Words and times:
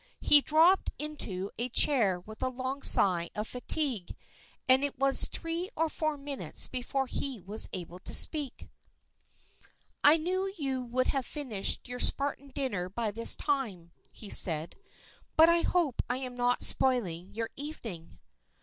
He 0.21 0.41
dropped 0.41 0.91
into 0.97 1.51
a 1.59 1.69
chair 1.69 2.19
with 2.19 2.41
a 2.41 2.49
long 2.49 2.81
sigh 2.81 3.29
of 3.35 3.47
fatigue, 3.47 4.15
and 4.67 4.83
it 4.83 4.97
was 4.97 5.25
three 5.25 5.69
or 5.75 5.89
four 5.89 6.17
minutes 6.17 6.67
before 6.67 7.05
he 7.05 7.39
was 7.39 7.69
able 7.71 7.99
to 7.99 8.13
speak. 8.15 8.67
"I 10.03 10.17
knew 10.17 10.51
you 10.57 10.81
would 10.83 11.09
have 11.09 11.27
finished 11.27 11.87
your 11.87 11.99
Spartan 11.99 12.47
dinner 12.49 12.89
by 12.89 13.11
this 13.11 13.35
time," 13.35 13.91
he 14.11 14.31
said, 14.31 14.75
"but 15.37 15.49
I 15.49 15.59
hope 15.61 16.01
I 16.09 16.17
am 16.17 16.33
not 16.33 16.63
spoiling 16.63 17.35
your 17.35 17.51
evening." 17.55 18.17